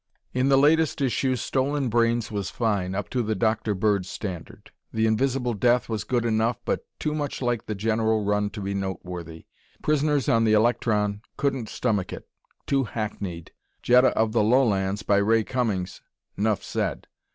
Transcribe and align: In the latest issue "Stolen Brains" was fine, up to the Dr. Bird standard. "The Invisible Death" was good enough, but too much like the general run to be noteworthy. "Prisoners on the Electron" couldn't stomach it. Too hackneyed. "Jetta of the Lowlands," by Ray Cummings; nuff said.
In 0.33 0.49
the 0.49 0.57
latest 0.57 0.99
issue 0.99 1.35
"Stolen 1.35 1.87
Brains" 1.87 2.31
was 2.31 2.49
fine, 2.49 2.95
up 2.95 3.07
to 3.11 3.21
the 3.21 3.35
Dr. 3.35 3.75
Bird 3.75 4.07
standard. 4.07 4.71
"The 4.91 5.05
Invisible 5.05 5.53
Death" 5.53 5.87
was 5.89 6.03
good 6.05 6.25
enough, 6.25 6.57
but 6.65 6.87
too 6.97 7.13
much 7.13 7.39
like 7.39 7.67
the 7.67 7.75
general 7.75 8.23
run 8.25 8.49
to 8.49 8.61
be 8.61 8.73
noteworthy. 8.73 9.45
"Prisoners 9.83 10.27
on 10.27 10.43
the 10.43 10.53
Electron" 10.53 11.21
couldn't 11.37 11.69
stomach 11.69 12.11
it. 12.11 12.27
Too 12.65 12.85
hackneyed. 12.85 13.51
"Jetta 13.83 14.07
of 14.17 14.31
the 14.31 14.41
Lowlands," 14.43 15.03
by 15.03 15.17
Ray 15.17 15.43
Cummings; 15.43 16.01
nuff 16.35 16.63
said. 16.63 17.05